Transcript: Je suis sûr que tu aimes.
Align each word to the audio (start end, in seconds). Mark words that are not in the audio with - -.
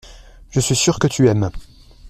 Je 0.49 0.59
suis 0.59 0.75
sûr 0.75 0.97
que 0.97 1.05
tu 1.05 1.27
aimes. 1.27 1.51